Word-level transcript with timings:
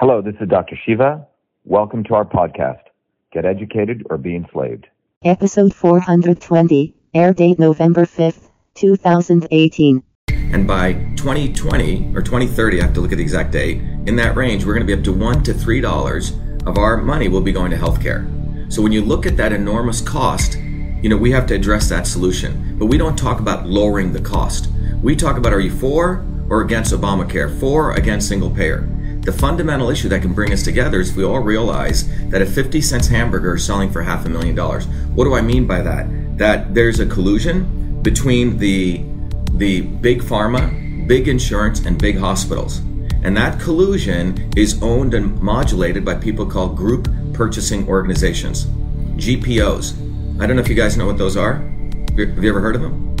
Hello, 0.00 0.22
this 0.22 0.36
is 0.40 0.48
Dr. 0.48 0.78
Shiva. 0.86 1.26
Welcome 1.64 2.04
to 2.04 2.14
our 2.14 2.24
podcast, 2.24 2.82
Get 3.32 3.44
Educated 3.44 4.06
or 4.08 4.16
Be 4.16 4.36
Enslaved. 4.36 4.86
Episode 5.24 5.74
420, 5.74 6.94
air 7.14 7.32
date 7.32 7.58
November 7.58 8.04
5th, 8.04 8.48
2018. 8.74 10.04
And 10.28 10.68
by 10.68 10.92
2020 11.16 12.12
or 12.14 12.22
2030, 12.22 12.78
I 12.80 12.84
have 12.84 12.94
to 12.94 13.00
look 13.00 13.10
at 13.10 13.16
the 13.16 13.24
exact 13.24 13.50
date, 13.50 13.78
in 14.06 14.14
that 14.14 14.36
range, 14.36 14.64
we're 14.64 14.74
going 14.74 14.86
to 14.86 14.96
be 14.96 14.96
up 14.96 15.02
to 15.02 15.12
one 15.12 15.42
to 15.42 15.52
three 15.52 15.80
dollars 15.80 16.30
of 16.64 16.78
our 16.78 16.98
money 16.98 17.26
will 17.26 17.40
be 17.40 17.50
going 17.50 17.72
to 17.72 17.76
healthcare. 17.76 18.72
So 18.72 18.80
when 18.80 18.92
you 18.92 19.02
look 19.02 19.26
at 19.26 19.36
that 19.38 19.52
enormous 19.52 20.00
cost, 20.00 20.58
you 20.58 21.08
know, 21.08 21.16
we 21.16 21.32
have 21.32 21.48
to 21.48 21.56
address 21.56 21.88
that 21.88 22.06
solution. 22.06 22.76
But 22.78 22.86
we 22.86 22.98
don't 22.98 23.18
talk 23.18 23.40
about 23.40 23.66
lowering 23.66 24.12
the 24.12 24.20
cost. 24.20 24.68
We 25.02 25.16
talk 25.16 25.36
about 25.36 25.52
are 25.52 25.58
you 25.58 25.72
for 25.72 26.24
or 26.48 26.60
against 26.60 26.94
Obamacare, 26.94 27.58
for 27.58 27.90
or 27.90 27.94
against 27.94 28.28
single 28.28 28.50
payer? 28.50 28.88
The 29.22 29.32
fundamental 29.32 29.90
issue 29.90 30.08
that 30.08 30.22
can 30.22 30.32
bring 30.32 30.52
us 30.52 30.62
together 30.62 31.00
is 31.00 31.10
if 31.10 31.16
we 31.16 31.24
all 31.24 31.40
realize 31.40 32.08
that 32.30 32.40
a 32.40 32.46
50 32.46 32.80
cents 32.80 33.08
hamburger 33.08 33.56
is 33.56 33.64
selling 33.64 33.90
for 33.90 34.02
half 34.02 34.24
a 34.24 34.28
million 34.28 34.54
dollars. 34.54 34.86
What 35.14 35.24
do 35.24 35.34
I 35.34 35.40
mean 35.40 35.66
by 35.66 35.82
that? 35.82 36.06
That 36.38 36.74
there's 36.74 37.00
a 37.00 37.06
collusion 37.06 38.02
between 38.02 38.58
the 38.58 39.04
the 39.52 39.80
big 39.80 40.22
pharma, 40.22 41.06
big 41.06 41.26
insurance, 41.26 41.84
and 41.84 41.98
big 41.98 42.16
hospitals. 42.18 42.78
And 43.22 43.36
that 43.36 43.60
collusion 43.60 44.50
is 44.56 44.80
owned 44.82 45.14
and 45.14 45.40
modulated 45.40 46.04
by 46.04 46.14
people 46.14 46.46
called 46.46 46.76
group 46.76 47.08
purchasing 47.32 47.88
organizations, 47.88 48.66
GPOs. 49.16 49.94
I 50.40 50.46
don't 50.46 50.56
know 50.56 50.62
if 50.62 50.68
you 50.68 50.76
guys 50.76 50.96
know 50.96 51.06
what 51.06 51.18
those 51.18 51.36
are. 51.36 51.54
Have 51.54 52.42
you 52.42 52.48
ever 52.48 52.60
heard 52.60 52.76
of 52.76 52.82
them? 52.82 53.16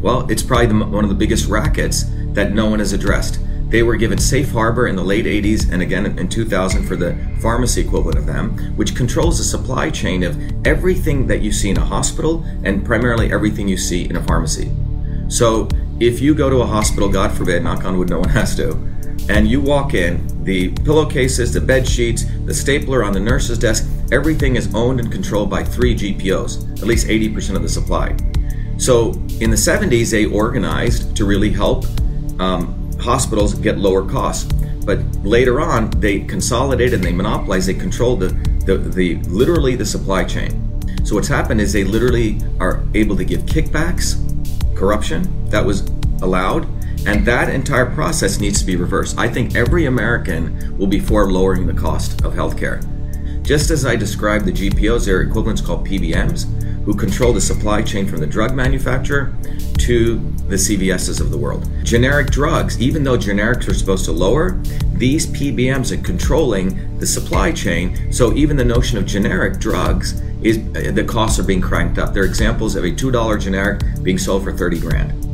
Well, 0.00 0.28
it's 0.30 0.42
probably 0.42 0.66
the, 0.66 0.84
one 0.84 1.04
of 1.04 1.10
the 1.10 1.16
biggest 1.16 1.48
rackets 1.48 2.04
that 2.32 2.52
no 2.52 2.66
one 2.66 2.78
has 2.78 2.92
addressed. 2.92 3.38
They 3.72 3.82
were 3.82 3.96
given 3.96 4.18
safe 4.18 4.52
harbor 4.52 4.86
in 4.86 4.96
the 4.96 5.02
late 5.02 5.24
80s 5.24 5.72
and 5.72 5.80
again 5.80 6.04
in 6.18 6.28
2000 6.28 6.86
for 6.86 6.94
the 6.94 7.16
pharmacy 7.40 7.80
equivalent 7.80 8.18
of 8.18 8.26
them, 8.26 8.76
which 8.76 8.94
controls 8.94 9.38
the 9.38 9.44
supply 9.44 9.88
chain 9.88 10.24
of 10.24 10.38
everything 10.66 11.26
that 11.28 11.40
you 11.40 11.50
see 11.52 11.70
in 11.70 11.78
a 11.78 11.84
hospital 11.84 12.44
and 12.64 12.84
primarily 12.84 13.32
everything 13.32 13.66
you 13.66 13.78
see 13.78 14.04
in 14.04 14.16
a 14.16 14.22
pharmacy. 14.24 14.70
So 15.28 15.68
if 16.00 16.20
you 16.20 16.34
go 16.34 16.50
to 16.50 16.56
a 16.56 16.66
hospital, 16.66 17.08
God 17.08 17.32
forbid, 17.32 17.64
knock 17.64 17.86
on 17.86 17.96
wood, 17.96 18.10
no 18.10 18.18
one 18.18 18.28
has 18.28 18.54
to, 18.56 18.72
and 19.30 19.48
you 19.48 19.62
walk 19.62 19.94
in, 19.94 20.44
the 20.44 20.68
pillowcases, 20.84 21.54
the 21.54 21.60
bed 21.60 21.88
sheets, 21.88 22.26
the 22.44 22.52
stapler 22.52 23.02
on 23.02 23.14
the 23.14 23.20
nurse's 23.20 23.58
desk, 23.58 23.88
everything 24.12 24.56
is 24.56 24.74
owned 24.74 25.00
and 25.00 25.10
controlled 25.10 25.48
by 25.48 25.64
three 25.64 25.94
GPOs, 25.94 26.78
at 26.82 26.86
least 26.86 27.06
80% 27.06 27.56
of 27.56 27.62
the 27.62 27.70
supply. 27.70 28.14
So 28.76 29.12
in 29.40 29.48
the 29.48 29.56
70s, 29.56 30.10
they 30.10 30.26
organized 30.26 31.16
to 31.16 31.24
really 31.24 31.50
help 31.50 31.86
um, 32.38 32.81
hospitals 33.02 33.54
get 33.54 33.78
lower 33.78 34.08
costs. 34.08 34.50
But 34.84 35.00
later 35.24 35.60
on, 35.60 35.90
they 35.90 36.20
consolidated 36.20 36.94
and 36.94 37.04
they 37.04 37.12
monopolized, 37.12 37.68
they 37.68 37.74
controlled 37.74 38.20
the, 38.20 38.28
the, 38.64 38.78
the 38.78 39.16
literally 39.28 39.76
the 39.76 39.86
supply 39.86 40.24
chain. 40.24 40.58
So 41.04 41.16
what's 41.16 41.28
happened 41.28 41.60
is 41.60 41.72
they 41.72 41.84
literally 41.84 42.38
are 42.60 42.82
able 42.94 43.16
to 43.16 43.24
give 43.24 43.42
kickbacks, 43.42 44.16
corruption 44.76 45.50
that 45.50 45.64
was 45.64 45.88
allowed, 46.22 46.64
and 47.06 47.26
that 47.26 47.48
entire 47.48 47.86
process 47.86 48.38
needs 48.38 48.60
to 48.60 48.66
be 48.66 48.76
reversed. 48.76 49.18
I 49.18 49.28
think 49.28 49.56
every 49.56 49.86
American 49.86 50.76
will 50.78 50.86
be 50.86 51.00
for 51.00 51.30
lowering 51.30 51.66
the 51.66 51.74
cost 51.74 52.22
of 52.24 52.32
healthcare. 52.34 52.80
Just 53.42 53.70
as 53.70 53.84
I 53.84 53.96
described 53.96 54.44
the 54.44 54.52
GPOs, 54.52 55.04
there 55.04 55.18
are 55.18 55.22
equivalents 55.22 55.60
called 55.60 55.86
PBMs, 55.86 56.46
who 56.84 56.94
control 56.94 57.32
the 57.32 57.40
supply 57.40 57.82
chain 57.82 58.06
from 58.06 58.20
the 58.20 58.26
drug 58.26 58.54
manufacturer 58.54 59.32
to 59.78 60.18
the 60.48 60.56
CVSs 60.56 61.20
of 61.20 61.30
the 61.30 61.38
world. 61.38 61.68
Generic 61.82 62.30
drugs, 62.30 62.80
even 62.80 63.04
though 63.04 63.16
generics 63.16 63.68
are 63.68 63.74
supposed 63.74 64.04
to 64.04 64.12
lower, 64.12 64.60
these 64.94 65.26
PBMs 65.26 65.92
are 65.92 66.02
controlling 66.02 66.98
the 66.98 67.06
supply 67.06 67.52
chain. 67.52 68.12
So 68.12 68.32
even 68.34 68.56
the 68.56 68.64
notion 68.64 68.98
of 68.98 69.06
generic 69.06 69.58
drugs 69.58 70.20
is 70.42 70.60
the 70.72 71.04
costs 71.04 71.38
are 71.38 71.44
being 71.44 71.60
cranked 71.60 71.98
up. 71.98 72.12
There 72.12 72.22
are 72.22 72.26
examples 72.26 72.76
of 72.76 72.84
a 72.84 72.90
$2 72.90 73.40
generic 73.40 73.82
being 74.02 74.18
sold 74.18 74.44
for 74.44 74.52
30 74.52 74.80
grand. 74.80 75.31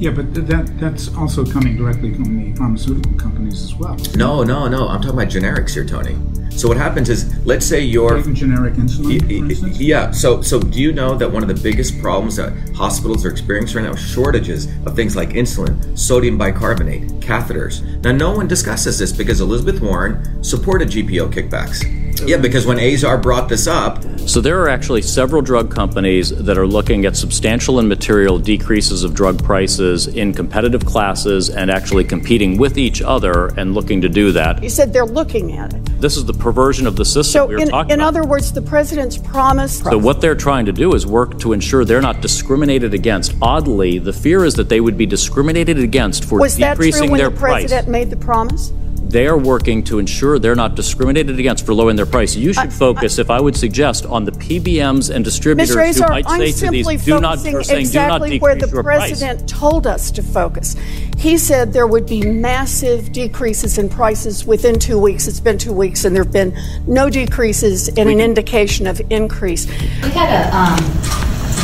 Yeah, 0.00 0.12
but 0.12 0.32
that 0.32 0.78
that's 0.80 1.14
also 1.14 1.44
coming 1.44 1.76
directly 1.76 2.14
from 2.14 2.34
the 2.34 2.56
pharmaceutical 2.56 3.12
companies 3.18 3.62
as 3.62 3.74
well. 3.74 3.98
No, 4.16 4.42
no, 4.42 4.66
no. 4.66 4.88
I'm 4.88 5.02
talking 5.02 5.18
about 5.18 5.28
generics 5.28 5.74
here, 5.74 5.84
Tony. 5.84 6.16
So 6.50 6.68
what 6.68 6.78
happens 6.78 7.10
is, 7.10 7.44
let's 7.44 7.66
say 7.66 7.82
you're 7.82 8.16
Even 8.16 8.34
generic 8.34 8.74
insulin, 8.74 9.76
yeah. 9.78 10.10
So 10.10 10.40
so 10.40 10.58
do 10.58 10.80
you 10.80 10.92
know 10.92 11.16
that 11.16 11.30
one 11.30 11.42
of 11.42 11.48
the 11.48 11.62
biggest 11.62 12.00
problems 12.00 12.36
that 12.36 12.52
hospitals 12.74 13.26
are 13.26 13.30
experiencing 13.30 13.82
right 13.82 13.88
now 13.90 13.92
is 13.92 14.00
shortages 14.00 14.68
of 14.86 14.96
things 14.96 15.16
like 15.16 15.30
insulin, 15.30 15.98
sodium 15.98 16.38
bicarbonate, 16.38 17.02
catheters. 17.20 17.82
Now 18.02 18.12
no 18.12 18.32
one 18.32 18.48
discusses 18.48 18.98
this 18.98 19.12
because 19.12 19.42
Elizabeth 19.42 19.82
Warren 19.82 20.42
supported 20.42 20.88
GPO 20.88 21.30
kickbacks. 21.30 21.99
Yeah, 22.26 22.36
because 22.36 22.66
when 22.66 22.78
Azar 22.78 23.18
brought 23.18 23.48
this 23.48 23.66
up, 23.66 24.02
So 24.28 24.40
there 24.40 24.60
are 24.62 24.68
actually 24.68 25.02
several 25.02 25.42
drug 25.42 25.74
companies 25.74 26.30
that 26.30 26.56
are 26.58 26.66
looking 26.66 27.04
at 27.06 27.16
substantial 27.16 27.78
and 27.78 27.88
material 27.88 28.38
decreases 28.38 29.02
of 29.02 29.14
drug 29.14 29.42
prices 29.42 30.06
in 30.06 30.32
competitive 30.34 30.84
classes 30.84 31.48
and 31.50 31.70
actually 31.70 32.04
competing 32.04 32.58
with 32.58 32.78
each 32.78 33.02
other 33.02 33.46
and 33.56 33.74
looking 33.74 34.00
to 34.02 34.08
do 34.08 34.30
that. 34.32 34.62
You 34.62 34.68
said 34.68 34.92
they're 34.92 35.06
looking 35.06 35.56
at 35.56 35.72
it. 35.72 35.84
This 36.00 36.16
is 36.16 36.24
the 36.24 36.34
perversion 36.34 36.86
of 36.86 36.96
the 36.96 37.04
system 37.04 37.32
So, 37.32 37.46
we 37.46 37.54
were 37.56 37.62
in, 37.62 37.68
talking 37.68 37.92
in 37.92 38.00
about. 38.00 38.08
other 38.08 38.24
words, 38.24 38.52
the 38.52 38.62
president's 38.62 39.18
promise. 39.18 39.78
So 39.78 39.98
what 39.98 40.20
they're 40.20 40.34
trying 40.34 40.66
to 40.66 40.72
do 40.72 40.94
is 40.94 41.06
work 41.06 41.38
to 41.40 41.52
ensure 41.52 41.84
they're 41.84 42.00
not 42.00 42.20
discriminated 42.20 42.94
against. 42.94 43.34
Oddly, 43.42 43.98
the 43.98 44.12
fear 44.12 44.44
is 44.44 44.54
that 44.54 44.68
they 44.68 44.80
would 44.80 44.96
be 44.96 45.06
discriminated 45.06 45.78
against 45.78 46.24
for 46.24 46.38
was 46.38 46.56
that 46.58 46.76
true 46.76 46.90
when 47.00 47.18
their 47.18 47.30
the 47.30 47.36
price. 47.36 47.62
president 47.62 47.88
made 47.88 48.10
the 48.10 48.16
promise? 48.16 48.72
They 49.10 49.26
are 49.26 49.36
working 49.36 49.82
to 49.84 49.98
ensure 49.98 50.38
they're 50.38 50.54
not 50.54 50.76
discriminated 50.76 51.40
against 51.40 51.66
for 51.66 51.74
lowering 51.74 51.96
their 51.96 52.06
price. 52.06 52.36
You 52.36 52.52
should 52.52 52.72
focus, 52.72 53.18
if 53.18 53.28
I 53.28 53.40
would 53.40 53.56
suggest, 53.56 54.06
on 54.06 54.24
the 54.24 54.30
PBMs 54.30 55.12
and 55.12 55.24
distributors 55.24 55.74
Mr. 55.74 56.04
who 56.04 56.08
might 56.08 56.26
I'm 56.28 56.38
say 56.38 56.52
to 56.52 56.70
these, 56.70 57.04
do 57.04 57.20
not, 57.20 57.38
focusing 57.38 57.56
are 57.56 57.62
saying, 57.64 57.80
exactly 57.80 58.28
do 58.28 58.34
not 58.36 58.42
where 58.42 58.54
decrease 58.54 58.70
the 58.70 58.76
your 58.76 58.82
price. 58.84 59.08
president 59.08 59.48
told 59.48 59.88
us 59.88 60.12
to 60.12 60.22
focus. 60.22 60.76
He 61.18 61.38
said 61.38 61.72
there 61.72 61.88
would 61.88 62.06
be 62.06 62.22
massive 62.22 63.10
decreases 63.10 63.78
in 63.78 63.88
prices 63.88 64.44
within 64.44 64.78
two 64.78 65.00
weeks. 65.00 65.26
It's 65.26 65.40
been 65.40 65.58
two 65.58 65.72
weeks, 65.72 66.04
and 66.04 66.14
there 66.14 66.22
have 66.22 66.32
been 66.32 66.56
no 66.86 67.10
decreases 67.10 67.88
and 67.88 68.08
an 68.08 68.20
indication 68.20 68.86
of 68.86 69.00
increase. 69.10 69.66
We 70.04 70.10
had 70.10 70.30
a, 70.30 70.56
um, 70.56 70.78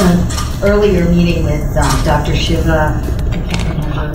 an 0.00 0.64
earlier 0.64 1.06
meeting 1.10 1.44
with 1.44 1.76
um, 1.76 2.04
Dr. 2.06 2.34
Shiva. 2.34 3.13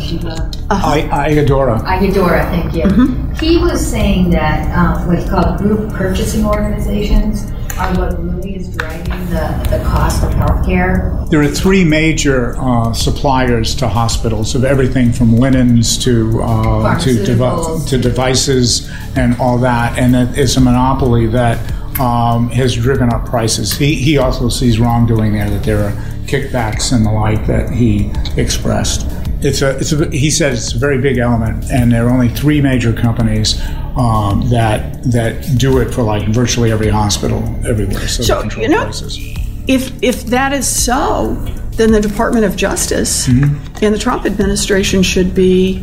I 0.00 0.06
can't 0.06 0.24
remember 0.24 0.70
I, 0.70 1.30
Igadora. 1.30 1.80
Ayadora, 1.82 2.44
thank 2.50 2.74
you. 2.74 3.34
He 3.36 3.56
was 3.58 3.84
saying 3.86 4.30
that 4.30 4.70
um, 4.76 5.06
what's 5.06 5.28
called 5.28 5.58
group 5.58 5.92
purchasing 5.94 6.44
organizations 6.44 7.50
are 7.78 7.94
what 7.96 8.22
really 8.22 8.56
is 8.56 8.74
driving 8.76 9.08
the, 9.30 9.66
the 9.70 9.82
cost 9.84 10.22
of 10.22 10.30
healthcare. 10.32 11.28
There 11.30 11.40
are 11.40 11.48
three 11.48 11.84
major 11.84 12.56
uh, 12.58 12.92
suppliers 12.92 13.74
to 13.76 13.88
hospitals 13.88 14.54
of 14.54 14.64
everything 14.64 15.12
from 15.12 15.36
linens 15.36 15.96
to 16.04 16.42
uh, 16.42 16.98
to, 17.00 17.24
devi- 17.24 17.86
to 17.88 17.98
devices 17.98 18.90
and 19.16 19.38
all 19.40 19.56
that, 19.58 19.98
and 19.98 20.14
it- 20.16 20.38
it's 20.38 20.56
a 20.56 20.60
monopoly 20.60 21.26
that 21.28 21.58
um, 22.00 22.50
has 22.50 22.74
driven 22.74 23.12
up 23.12 23.24
prices. 23.26 23.72
He 23.76 23.94
he 23.94 24.18
also 24.18 24.48
sees 24.48 24.78
wrongdoing 24.78 25.32
there 25.32 25.48
that 25.50 25.62
there 25.62 25.82
are 25.84 25.92
kickbacks 26.26 26.92
and 26.92 27.04
the 27.06 27.10
like 27.10 27.46
that 27.46 27.70
he 27.70 28.10
expressed. 28.36 29.06
It's 29.42 29.62
a 29.62 29.70
it's 29.78 29.92
a 29.92 30.08
he 30.10 30.30
said 30.30 30.52
it's 30.52 30.74
a 30.74 30.78
very 30.78 30.98
big 31.00 31.18
element, 31.18 31.70
and 31.70 31.90
there 31.90 32.06
are 32.06 32.10
only 32.10 32.28
three 32.28 32.60
major 32.60 32.92
companies. 32.92 33.60
Um, 33.96 34.48
that 34.50 35.02
that 35.12 35.58
do 35.58 35.78
it 35.78 35.92
for 35.92 36.02
like 36.02 36.28
virtually 36.28 36.70
every 36.70 36.88
hospital 36.88 37.42
everywhere. 37.66 38.06
So, 38.06 38.22
So, 38.22 38.44
you 38.60 38.68
know- 38.68 38.84
prices. 38.84 39.18
If 39.66 39.92
if 40.02 40.26
that 40.26 40.52
is 40.52 40.66
so, 40.66 41.34
then 41.72 41.90
the 41.92 42.00
Department 42.00 42.44
of 42.44 42.56
Justice 42.56 43.26
Mm-hmm. 43.28 43.84
and 43.84 43.94
the 43.94 43.98
Trump 43.98 44.26
administration 44.26 45.02
should 45.02 45.34
be 45.34 45.82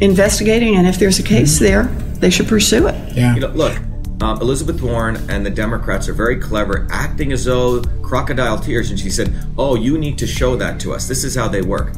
investigating, 0.00 0.76
and 0.76 0.86
if 0.86 0.98
there's 0.98 1.18
a 1.18 1.22
case 1.22 1.54
Mm-hmm. 1.56 1.64
there, 1.64 1.84
they 2.20 2.30
should 2.30 2.48
pursue 2.48 2.86
it. 2.88 2.94
Yeah. 3.16 3.34
You 3.34 3.40
know, 3.42 3.48
look, 3.48 3.76
um, 4.20 4.40
Elizabeth 4.40 4.80
Warren 4.82 5.16
and 5.30 5.44
the 5.44 5.50
Democrats 5.50 6.08
are 6.08 6.12
very 6.14 6.36
clever, 6.38 6.86
acting 6.90 7.32
as 7.32 7.44
though 7.44 7.82
crocodile 8.02 8.58
tears. 8.58 8.90
And 8.90 8.98
she 8.98 9.10
said, 9.10 9.32
"Oh, 9.58 9.74
you 9.74 9.96
need 9.98 10.18
to 10.18 10.26
show 10.26 10.56
that 10.56 10.78
to 10.80 10.92
us. 10.92 11.06
This 11.08 11.24
is 11.24 11.34
how 11.34 11.48
they 11.48 11.62
work." 11.62 11.92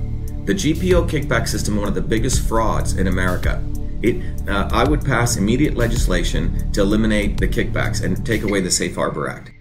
The 0.45 0.53
GPO 0.53 1.09
kickback 1.09 1.49
system, 1.49 1.79
one 1.79 1.89
of 1.89 1.95
the 1.95 2.03
biggest 2.03 2.47
frauds 2.47 2.99
in 2.99 3.07
America. 3.07 3.65
It, 4.03 4.23
uh, 4.47 4.69
I 4.71 4.87
would 4.87 5.03
pass 5.03 5.39
immediate 5.39 5.75
legislation 5.75 6.71
to 6.73 6.83
eliminate 6.83 7.39
the 7.39 7.49
kickbacks 7.49 8.05
and 8.05 8.27
take 8.27 8.43
away 8.43 8.61
the 8.61 8.71
Safe 8.71 8.95
Harbor 8.95 9.27
Act. 9.27 9.54